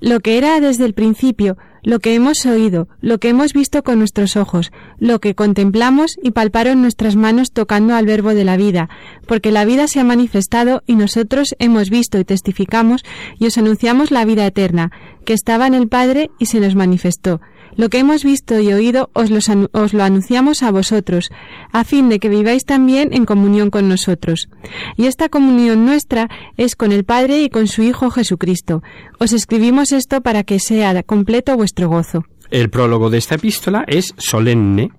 [0.00, 3.98] Lo que era desde el principio, lo que hemos oído, lo que hemos visto con
[3.98, 8.88] nuestros ojos, lo que contemplamos y palparon nuestras manos tocando al verbo de la vida,
[9.26, 13.04] porque la vida se ha manifestado y nosotros hemos visto y testificamos
[13.38, 14.90] y os anunciamos la vida eterna,
[15.24, 17.40] que estaba en el Padre y se nos manifestó.
[17.76, 21.30] Lo que hemos visto y oído os, lo anunciamos a vosotros,
[21.72, 24.48] a fin de que viváis también en comunión con nosotros.
[24.96, 28.82] Y esta comunión nuestra es con el Padre y con su Hijo Jesucristo.
[29.18, 32.24] Os escribimos esto para que sea completo vuestro gozo.
[32.50, 34.90] El prólogo de esta epístola es solemne,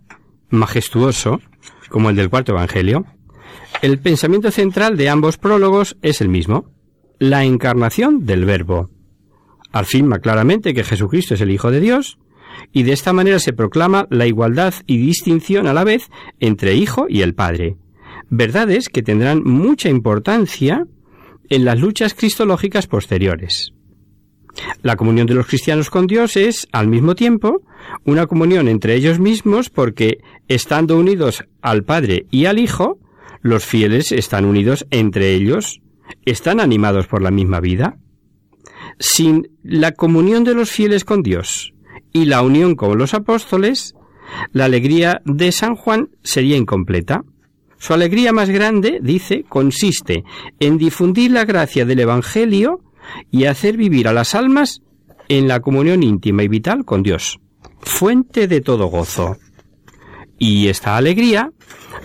[0.49, 1.41] majestuoso,
[1.89, 3.05] como el del cuarto Evangelio.
[3.81, 6.71] El pensamiento central de ambos prólogos es el mismo,
[7.19, 8.89] la encarnación del Verbo.
[9.71, 12.17] Afirma claramente que Jesucristo es el Hijo de Dios,
[12.73, 16.09] y de esta manera se proclama la igualdad y distinción a la vez
[16.39, 17.77] entre Hijo y el Padre.
[18.29, 20.85] Verdades que tendrán mucha importancia
[21.49, 23.73] en las luchas cristológicas posteriores.
[24.81, 27.61] La comunión de los cristianos con Dios es, al mismo tiempo,
[28.05, 32.99] una comunión entre ellos mismos porque, estando unidos al Padre y al Hijo,
[33.41, 35.81] los fieles están unidos entre ellos,
[36.25, 37.97] están animados por la misma vida.
[38.99, 41.73] Sin la comunión de los fieles con Dios
[42.13, 43.95] y la unión con los apóstoles,
[44.51, 47.23] la alegría de San Juan sería incompleta.
[47.77, 50.23] Su alegría más grande, dice, consiste
[50.59, 52.81] en difundir la gracia del Evangelio
[53.31, 54.81] y hacer vivir a las almas
[55.29, 57.39] en la comunión íntima y vital con Dios,
[57.79, 59.37] fuente de todo gozo.
[60.37, 61.51] Y esta alegría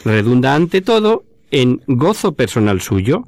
[0.05, 3.25] redunda ante todo en gozo personal suyo,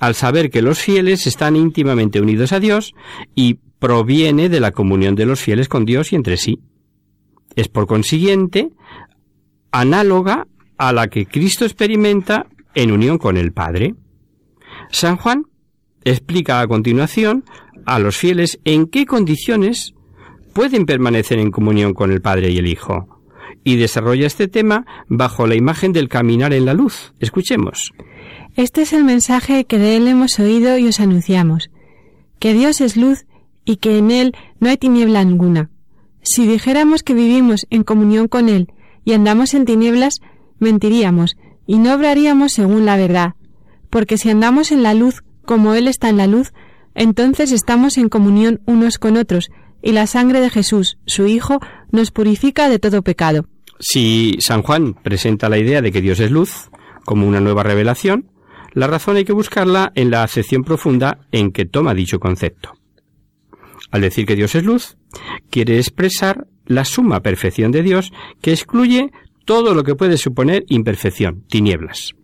[0.00, 2.94] al saber que los fieles están íntimamente unidos a Dios
[3.34, 6.58] y proviene de la comunión de los fieles con Dios y entre sí.
[7.54, 8.70] Es por consiguiente
[9.72, 10.46] análoga
[10.78, 13.94] a la que Cristo experimenta en unión con el Padre.
[14.90, 15.44] San Juan
[16.02, 17.44] explica a continuación
[17.84, 19.92] a los fieles en qué condiciones
[20.54, 23.20] pueden permanecer en comunión con el Padre y el Hijo,
[23.64, 27.12] y desarrolla este tema bajo la imagen del caminar en la luz.
[27.20, 27.92] Escuchemos.
[28.56, 31.68] Este es el mensaje que de él hemos oído y os anunciamos,
[32.38, 33.26] que Dios es luz
[33.64, 35.70] y que en él no hay tiniebla ninguna.
[36.22, 38.68] Si dijéramos que vivimos en comunión con él
[39.04, 40.20] y andamos en tinieblas,
[40.58, 43.34] mentiríamos y no obraríamos según la verdad,
[43.90, 46.52] porque si andamos en la luz como Él está en la luz,
[46.94, 49.50] entonces estamos en comunión unos con otros,
[49.82, 51.60] y la sangre de Jesús, su Hijo,
[51.92, 53.46] nos purifica de todo pecado.
[53.78, 56.70] Si San Juan presenta la idea de que Dios es luz
[57.04, 58.30] como una nueva revelación,
[58.72, 62.72] la razón hay que buscarla en la acepción profunda en que toma dicho concepto.
[63.90, 64.96] Al decir que Dios es luz,
[65.50, 69.10] quiere expresar la suma perfección de Dios que excluye
[69.44, 72.14] todo lo que puede suponer imperfección, tinieblas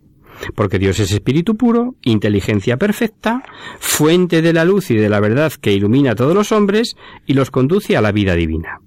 [0.54, 3.42] porque Dios es espíritu puro, inteligencia perfecta,
[3.78, 6.96] fuente de la luz y de la verdad que ilumina a todos los hombres
[7.26, 8.80] y los conduce a la vida divina.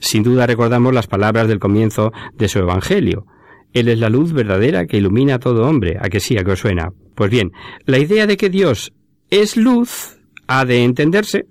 [0.00, 3.26] Sin duda recordamos las palabras del comienzo de su Evangelio.
[3.72, 5.96] Él es la luz verdadera que ilumina a todo hombre.
[6.00, 6.90] ¿A que sí, a que os suena?
[7.14, 7.52] Pues bien,
[7.86, 8.92] la idea de que Dios
[9.30, 10.18] es luz
[10.54, 11.46] ha de entenderse,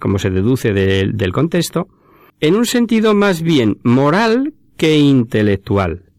[0.00, 1.86] como se deduce del contexto,
[2.40, 6.10] en un sentido más bien moral que intelectual.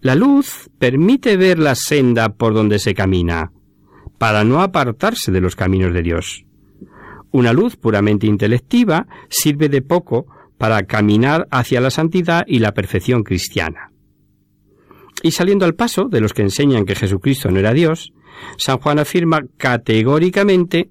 [0.00, 3.50] La luz permite ver la senda por donde se camina,
[4.18, 6.44] para no apartarse de los caminos de Dios.
[7.32, 10.26] Una luz puramente intelectiva sirve de poco
[10.58, 13.90] para caminar hacia la santidad y la perfección cristiana.
[15.24, 18.12] Y saliendo al paso de los que enseñan que Jesucristo no era Dios,
[18.58, 20.88] San Juan afirma categóricamente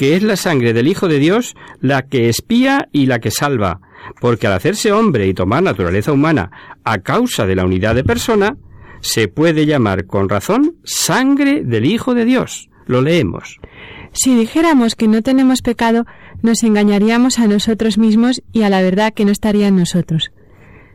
[0.00, 3.82] que es la sangre del Hijo de Dios la que espía y la que salva,
[4.18, 6.50] porque al hacerse hombre y tomar naturaleza humana
[6.84, 8.56] a causa de la unidad de persona,
[9.02, 12.70] se puede llamar con razón sangre del Hijo de Dios.
[12.86, 13.60] Lo leemos.
[14.12, 16.06] Si dijéramos que no tenemos pecado,
[16.40, 20.32] nos engañaríamos a nosotros mismos y a la verdad que no estaría en nosotros.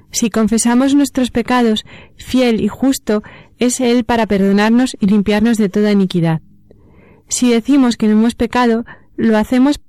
[0.09, 1.85] Si confesamos nuestros pecados,
[2.17, 3.21] fiel y justo
[3.59, 6.41] es Él para perdonarnos y limpiarnos de toda iniquidad.
[7.27, 8.85] Si decimos que no hemos pecado,
[9.17, 9.79] lo hacemos,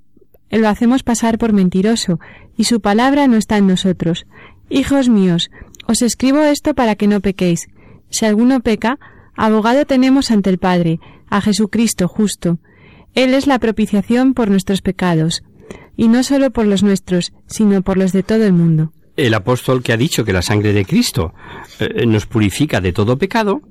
[0.50, 2.18] lo hacemos pasar por mentiroso,
[2.56, 4.26] y su palabra no está en nosotros.
[4.68, 5.50] Hijos míos,
[5.86, 7.68] os escribo esto para que no pequéis.
[8.10, 8.98] Si alguno peca,
[9.36, 12.58] abogado tenemos ante el Padre, a Jesucristo justo.
[13.14, 15.42] Él es la propiciación por nuestros pecados,
[15.96, 18.92] y no solo por los nuestros, sino por los de todo el mundo.
[19.16, 21.32] El apóstol que ha dicho que la sangre de Cristo
[21.80, 23.62] eh, nos purifica de todo pecado,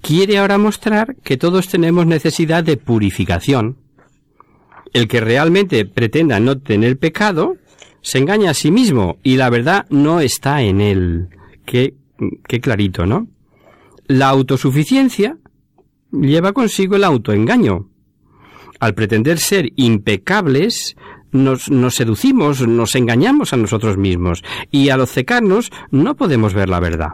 [0.00, 3.76] quiere ahora mostrar que todos tenemos necesidad de purificación.
[4.92, 7.56] El que realmente pretenda no tener pecado,
[8.00, 11.28] se engaña a sí mismo y la verdad no está en él.
[11.64, 11.94] Qué,
[12.46, 13.28] qué clarito, ¿no?
[14.06, 15.38] La autosuficiencia
[16.12, 17.88] lleva consigo el autoengaño.
[18.78, 20.96] Al pretender ser impecables,
[21.32, 26.80] nos, nos, seducimos, nos engañamos a nosotros mismos, y al obcecarnos no podemos ver la
[26.80, 27.10] verdad.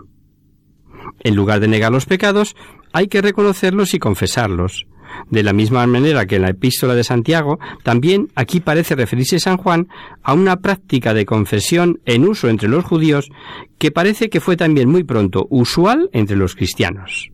[1.22, 2.56] En lugar de negar los pecados,
[2.92, 4.86] hay que reconocerlos y confesarlos.
[5.30, 9.56] De la misma manera que en la epístola de Santiago, también aquí parece referirse San
[9.56, 9.88] Juan
[10.22, 13.30] a una práctica de confesión en uso entre los judíos
[13.78, 17.30] que parece que fue también muy pronto usual entre los cristianos.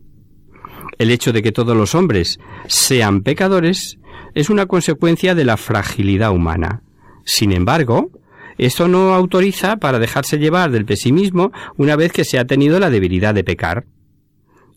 [0.97, 3.97] El hecho de que todos los hombres sean pecadores
[4.35, 6.83] es una consecuencia de la fragilidad humana.
[7.25, 8.11] Sin embargo,
[8.59, 12.89] esto no autoriza para dejarse llevar del pesimismo una vez que se ha tenido la
[12.89, 13.85] debilidad de pecar.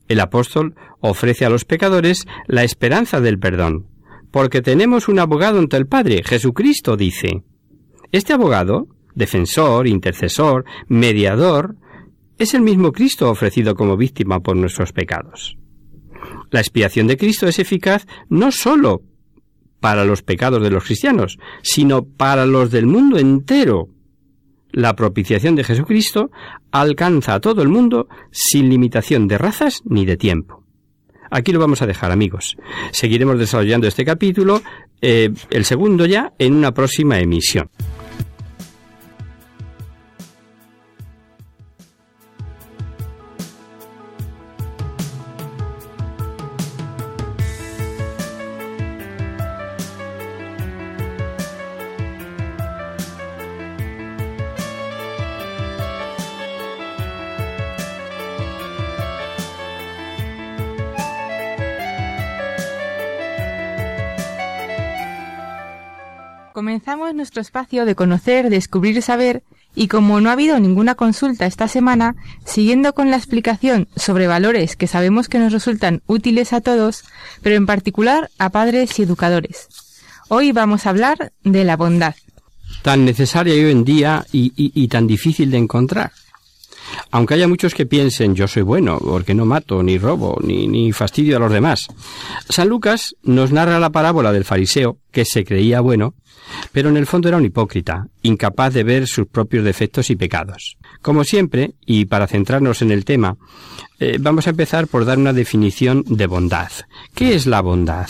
[0.06, 3.88] El apóstol ofrece a los pecadores la esperanza del perdón,
[4.30, 7.42] porque tenemos un abogado ante el Padre, Jesucristo dice.
[8.12, 11.74] Este abogado, defensor, intercesor, mediador,
[12.38, 15.58] es el mismo Cristo ofrecido como víctima por nuestros pecados.
[16.50, 19.02] La expiación de Cristo es eficaz no sólo
[19.82, 23.88] para los pecados de los cristianos, sino para los del mundo entero.
[24.70, 26.30] La propiciación de Jesucristo
[26.70, 30.62] alcanza a todo el mundo sin limitación de razas ni de tiempo.
[31.32, 32.56] Aquí lo vamos a dejar, amigos.
[32.92, 34.62] Seguiremos desarrollando este capítulo,
[35.00, 37.68] eh, el segundo ya, en una próxima emisión.
[67.42, 69.42] Espacio de conocer, descubrir saber,
[69.74, 74.76] y como no ha habido ninguna consulta esta semana, siguiendo con la explicación sobre valores
[74.76, 77.04] que sabemos que nos resultan útiles a todos,
[77.42, 79.68] pero en particular a padres y educadores.
[80.28, 82.14] Hoy vamos a hablar de la bondad.
[82.82, 86.12] Tan necesaria hoy en día y, y, y tan difícil de encontrar.
[87.10, 90.92] Aunque haya muchos que piensen yo soy bueno, porque no mato, ni robo, ni, ni
[90.92, 91.88] fastidio a los demás.
[92.48, 96.14] San Lucas nos narra la parábola del fariseo, que se creía bueno,
[96.72, 100.76] pero en el fondo era un hipócrita, incapaz de ver sus propios defectos y pecados.
[101.00, 103.36] Como siempre, y para centrarnos en el tema,
[103.98, 106.70] eh, vamos a empezar por dar una definición de bondad.
[107.14, 108.08] ¿Qué es la bondad?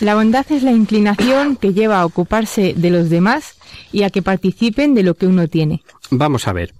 [0.00, 3.54] La bondad es la inclinación que lleva a ocuparse de los demás
[3.92, 5.82] y a que participen de lo que uno tiene.
[6.10, 6.74] Vamos a ver.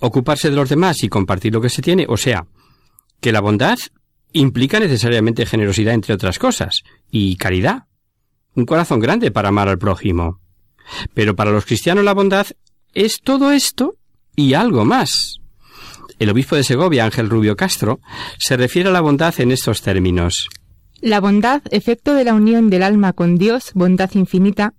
[0.00, 2.46] Ocuparse de los demás y compartir lo que se tiene, o sea,
[3.20, 3.78] que la bondad
[4.32, 7.84] implica necesariamente generosidad entre otras cosas y caridad.
[8.54, 10.40] Un corazón grande para amar al prójimo.
[11.14, 12.46] Pero para los cristianos la bondad
[12.94, 13.94] es todo esto
[14.36, 15.38] y algo más.
[16.18, 18.00] El obispo de Segovia, Ángel Rubio Castro,
[18.38, 20.48] se refiere a la bondad en estos términos.
[21.00, 24.74] La bondad, efecto de la unión del alma con Dios, bondad infinita,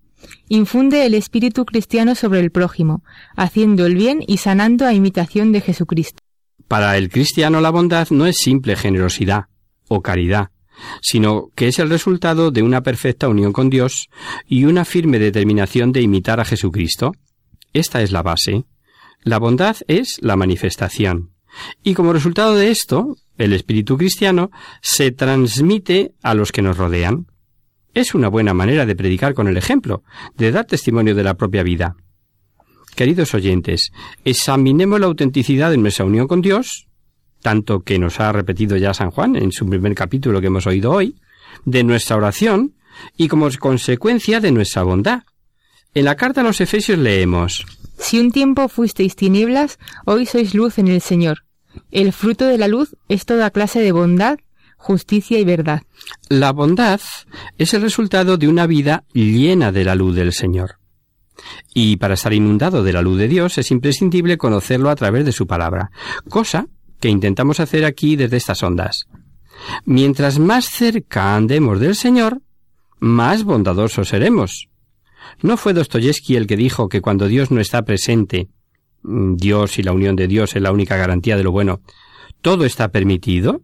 [0.50, 3.04] infunde el espíritu cristiano sobre el prójimo,
[3.36, 6.20] haciendo el bien y sanando a imitación de Jesucristo.
[6.68, 9.46] Para el cristiano la bondad no es simple generosidad
[9.88, 10.50] o caridad,
[11.02, 14.10] sino que es el resultado de una perfecta unión con Dios
[14.48, 17.14] y una firme determinación de imitar a Jesucristo.
[17.74, 18.66] Esta es la base.
[19.24, 21.32] La bondad es la manifestación.
[21.84, 24.52] Y como resultado de esto, el espíritu cristiano
[24.82, 27.28] se transmite a los que nos rodean.
[27.94, 30.04] Es una buena manera de predicar con el ejemplo,
[30.36, 31.96] de dar testimonio de la propia vida.
[32.96, 33.92] Queridos oyentes,
[34.24, 36.88] examinemos la autenticidad de nuestra unión con Dios,
[37.42, 40.92] tanto que nos ha repetido ya San Juan en su primer capítulo que hemos oído
[40.92, 41.16] hoy,
[41.66, 42.76] de nuestra oración
[43.18, 45.24] y como consecuencia de nuestra bondad.
[45.94, 47.66] En la carta a los Efesios leemos
[48.00, 51.46] Si un tiempo fuisteis tinieblas, hoy sois luz en el Señor.
[51.92, 54.40] El fruto de la luz es toda clase de bondad,
[54.84, 55.82] justicia y verdad.
[56.30, 57.00] La bondad
[57.58, 60.76] es el resultado de una vida llena de la luz del Señor.
[61.74, 65.32] Y para estar inundado de la luz de Dios es imprescindible conocerlo a través de
[65.32, 65.90] su palabra,
[66.30, 66.68] cosa
[67.00, 69.08] que intentamos hacer aquí desde estas ondas.
[69.86, 72.42] Mientras más cerca andemos del Señor,
[73.00, 74.68] más bondadosos seremos.
[75.42, 78.50] ¿No fue Dostoyevsky el que dijo que cuando Dios no está presente,
[79.04, 81.80] mm, Dios y la unión de Dios es la única garantía de lo bueno,
[82.42, 83.62] todo está permitido?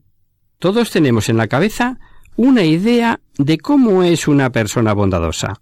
[0.59, 1.97] Todos tenemos en la cabeza
[2.35, 5.61] una idea de cómo es una persona bondadosa.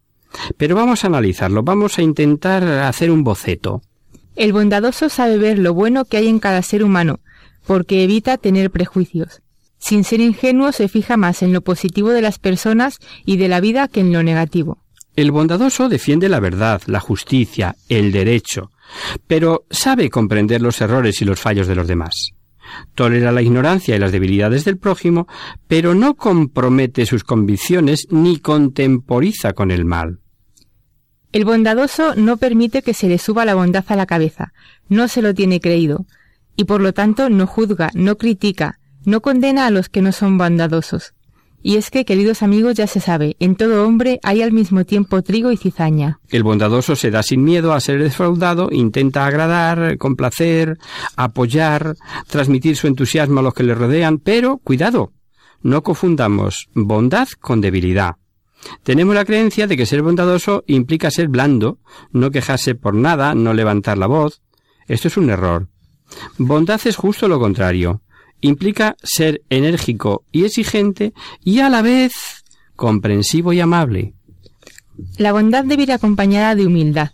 [0.58, 3.84] Pero vamos a analizarlo, vamos a intentar hacer un boceto.
[4.36, 7.20] El bondadoso sabe ver lo bueno que hay en cada ser humano,
[7.68, 9.44] porque evita tener prejuicios.
[9.78, 13.60] Sin ser ingenuo se fija más en lo positivo de las personas y de la
[13.60, 14.80] vida que en lo negativo.
[15.16, 18.72] El bondadoso defiende la verdad, la justicia, el derecho,
[19.28, 22.34] pero sabe comprender los errores y los fallos de los demás.
[22.96, 25.28] Tolera la ignorancia y las debilidades del prójimo,
[25.68, 30.20] pero no compromete sus convicciones ni contemporiza con el mal.
[31.32, 34.54] El bondadoso no permite que se le suba la bondad a la cabeza,
[34.90, 36.06] no se lo tiene creído,
[36.56, 40.38] y por lo tanto no juzga, no critica, no condena a los que no son
[40.38, 41.14] bondadosos.
[41.64, 45.22] Y es que, queridos amigos, ya se sabe, en todo hombre hay al mismo tiempo
[45.22, 46.20] trigo y cizaña.
[46.30, 50.78] El bondadoso se da sin miedo a ser defraudado, intenta agradar, complacer,
[51.16, 51.96] apoyar,
[52.28, 55.14] transmitir su entusiasmo a los que le rodean, pero cuidado,
[55.62, 58.16] no confundamos bondad con debilidad.
[58.84, 61.80] Tenemos la creencia de que ser bondadoso implica ser blando,
[62.12, 64.42] no quejarse por nada, no levantar la voz.
[64.88, 65.68] Esto es un error.
[66.38, 68.02] Bondad es justo lo contrario.
[68.42, 71.14] Implica ser enérgico y exigente
[71.44, 72.44] y a la vez
[72.76, 74.14] comprensivo y amable.
[75.18, 77.12] La bondad debe ir acompañada de humildad.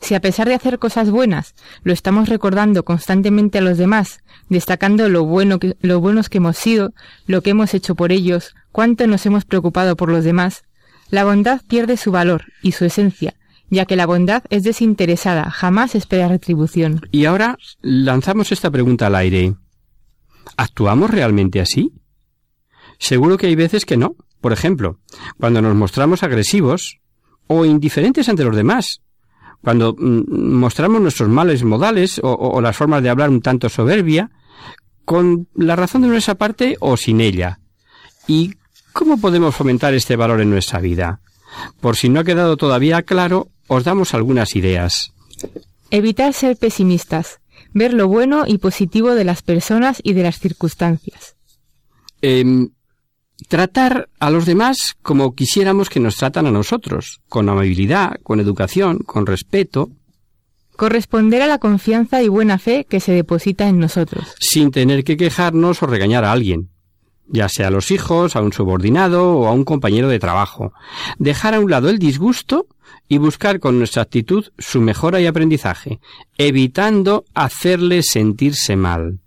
[0.00, 5.08] Si a pesar de hacer cosas buenas, lo estamos recordando constantemente a los demás, destacando
[5.08, 6.94] lo bueno que, lo buenos que hemos sido,
[7.26, 10.64] lo que hemos hecho por ellos, cuánto nos hemos preocupado por los demás,
[11.10, 13.34] la bondad pierde su valor y su esencia,
[13.68, 17.02] ya que la bondad es desinteresada, jamás espera retribución.
[17.10, 19.54] Y ahora lanzamos esta pregunta al aire.
[20.56, 21.92] ¿Actuamos realmente así?
[22.98, 24.16] Seguro que hay veces que no.
[24.40, 24.98] Por ejemplo,
[25.38, 27.00] cuando nos mostramos agresivos
[27.46, 29.02] o indiferentes ante los demás,
[29.62, 34.30] cuando mm, mostramos nuestros males modales o, o las formas de hablar un tanto soberbia,
[35.04, 37.58] con la razón de nuestra parte o sin ella.
[38.26, 38.54] ¿Y
[38.92, 41.20] cómo podemos fomentar este valor en nuestra vida?
[41.80, 45.12] Por si no ha quedado todavía claro, os damos algunas ideas.
[45.90, 47.40] Evitar ser pesimistas,
[47.72, 51.36] ver lo bueno y positivo de las personas y de las circunstancias.
[52.22, 52.70] Em,
[53.48, 58.98] tratar a los demás como quisiéramos que nos tratan a nosotros, con amabilidad, con educación,
[58.98, 59.90] con respeto,
[60.76, 64.34] Corresponder a la confianza y buena fe que se deposita en nosotros.
[64.40, 66.70] sin tener que quejarnos o regañar a alguien,
[67.32, 70.72] ya sea a los hijos, a un subordinado o a un compañero de trabajo.
[71.18, 72.66] Dejar a un lado el disgusto
[73.08, 76.00] y buscar con nuestra actitud su mejora y aprendizaje,
[76.38, 79.20] evitando hacerles sentirse mal.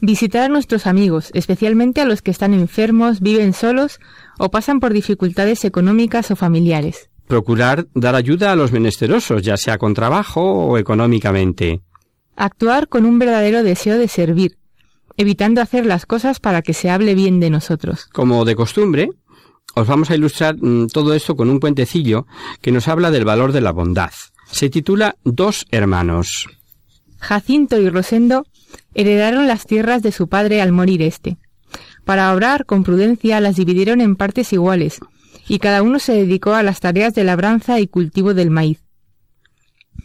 [0.00, 3.98] Visitar a nuestros amigos, especialmente a los que están enfermos, viven solos
[4.38, 7.10] o pasan por dificultades económicas o familiares.
[7.26, 11.82] Procurar dar ayuda a los menesterosos, ya sea con trabajo o económicamente.
[12.36, 14.56] Actuar con un verdadero deseo de servir,
[15.18, 18.06] evitando hacer las cosas para que se hable bien de nosotros.
[18.06, 19.10] Como de costumbre,
[19.74, 22.26] os vamos a ilustrar mm, todo esto con un cuentecillo
[22.62, 24.12] que nos habla del valor de la bondad.
[24.50, 26.48] Se titula Dos hermanos.
[27.18, 28.46] Jacinto y Rosendo
[28.94, 31.36] heredaron las tierras de su padre al morir éste.
[32.04, 35.00] Para obrar con prudencia las dividieron en partes iguales,
[35.48, 38.82] y cada uno se dedicó a las tareas de labranza y cultivo del maíz.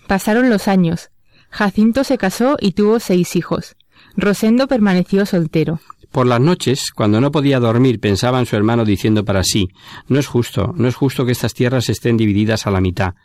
[0.08, 1.12] Pasaron los años.
[1.50, 3.76] Jacinto se casó y tuvo seis hijos.
[4.16, 5.80] Rosendo permaneció soltero.
[6.12, 9.70] Por las noches, cuando no podía dormir, pensaba en su hermano diciendo para sí
[10.08, 13.16] No es justo, no es justo que estas tierras estén divididas a la mitad.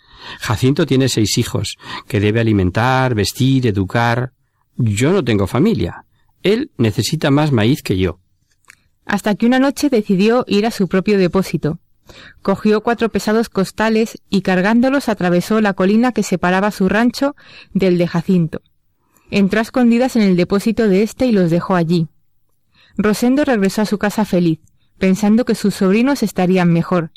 [0.41, 1.77] Jacinto tiene seis hijos,
[2.09, 4.33] que debe alimentar, vestir, educar.
[4.77, 6.07] Yo no tengo familia.
[6.43, 8.21] Él necesita más maíz que yo.
[9.05, 11.79] hasta que una noche decidió ir a su propio depósito.
[12.43, 17.35] Cogió cuatro pesados costales y cargándolos atravesó la colina que separaba su rancho
[17.73, 18.63] del de Jacinto.
[19.31, 22.09] Entró a escondidas en el depósito de éste y los dejó allí.
[22.97, 24.61] Rosendo regresó a su casa feliz,
[24.99, 27.13] pensando que sus sobrinos estarían mejor,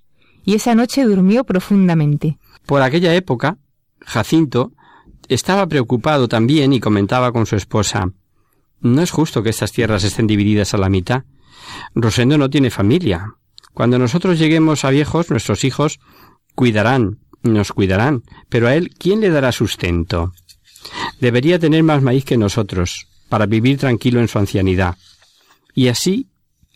[0.46, 2.38] y esa noche durmió profundamente.
[2.66, 3.58] Por aquella época,
[4.02, 4.72] Jacinto
[5.28, 8.12] estaba preocupado también y comentaba con su esposa
[8.82, 11.24] No es justo que estas tierras estén divididas a la mitad.
[11.94, 13.36] Rosendo no tiene familia.
[13.74, 16.00] Cuando nosotros lleguemos a viejos, nuestros hijos
[16.56, 20.34] cuidarán, nos cuidarán, pero a él, ¿quién le dará sustento?
[21.20, 24.96] Debería tener más maíz que nosotros, para vivir tranquilo en su ancianidad.
[25.74, 26.28] Y así,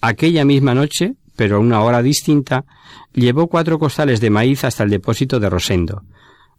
[0.01, 2.65] aquella misma noche, pero a una hora distinta,
[3.13, 6.03] llevó cuatro costales de maíz hasta el depósito de Rosendo.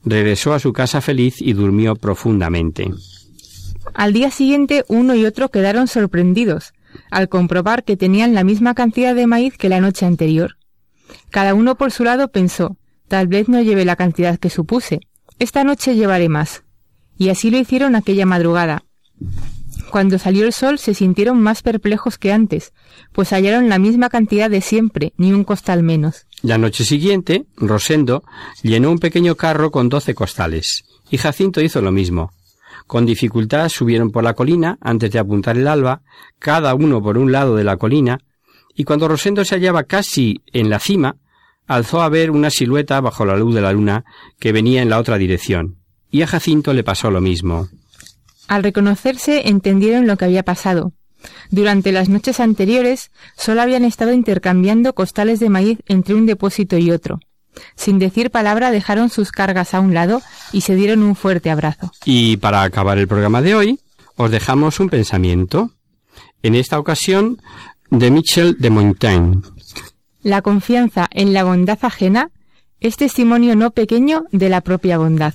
[0.04, 2.90] Regresó a su casa feliz y durmió profundamente.
[3.94, 6.74] Al día siguiente uno y otro quedaron sorprendidos,
[7.10, 10.56] al comprobar que tenían la misma cantidad de maíz que la noche anterior.
[11.30, 12.76] Cada uno por su lado pensó,
[13.08, 15.00] tal vez no lleve la cantidad que supuse,
[15.38, 16.62] esta noche llevaré más.
[17.18, 18.84] Y así lo hicieron aquella madrugada.
[19.90, 22.72] Cuando salió el sol se sintieron más perplejos que antes,
[23.12, 26.26] pues hallaron la misma cantidad de siempre, ni un costal menos.
[26.42, 28.24] La noche siguiente, Rosendo
[28.62, 32.32] llenó un pequeño carro con doce costales, y Jacinto hizo lo mismo.
[32.86, 36.02] Con dificultad subieron por la colina antes de apuntar el alba,
[36.38, 38.20] cada uno por un lado de la colina,
[38.74, 41.16] y cuando Rosendo se hallaba casi en la cima,
[41.66, 44.04] alzó a ver una silueta bajo la luz de la luna
[44.38, 45.78] que venía en la otra dirección,
[46.10, 47.68] y a Jacinto le pasó lo mismo.
[48.48, 50.92] Al reconocerse entendieron lo que había pasado.
[51.50, 56.90] Durante las noches anteriores solo habían estado intercambiando costales de maíz entre un depósito y
[56.90, 57.20] otro.
[57.74, 61.90] Sin decir palabra dejaron sus cargas a un lado y se dieron un fuerte abrazo.
[62.04, 63.80] Y para acabar el programa de hoy,
[64.16, 65.70] os dejamos un pensamiento.
[66.42, 67.40] En esta ocasión,
[67.90, 69.40] de Michel de Montaigne.
[70.22, 72.30] La confianza en la bondad ajena
[72.80, 75.34] es testimonio no pequeño de la propia bondad.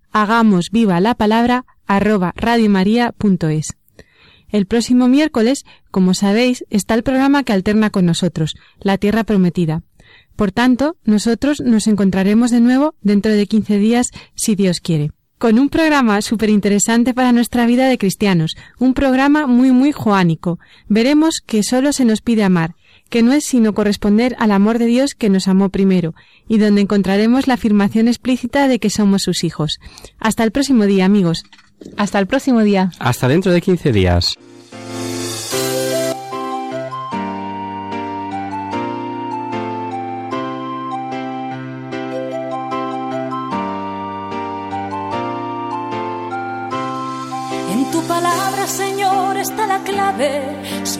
[0.11, 3.77] hagamos viva la palabra arroba radiomaria.es.
[4.49, 9.83] El próximo miércoles, como sabéis, está el programa que alterna con nosotros, La Tierra Prometida.
[10.35, 15.11] Por tanto, nosotros nos encontraremos de nuevo dentro de 15 días, si Dios quiere.
[15.37, 20.59] Con un programa súper interesante para nuestra vida de cristianos, un programa muy muy joánico.
[20.87, 22.75] Veremos que solo se nos pide amar,
[23.11, 26.15] que no es sino corresponder al amor de Dios que nos amó primero,
[26.47, 29.79] y donde encontraremos la afirmación explícita de que somos sus hijos.
[30.17, 31.43] Hasta el próximo día, amigos.
[31.97, 32.91] Hasta el próximo día.
[32.99, 34.37] Hasta dentro de 15 días.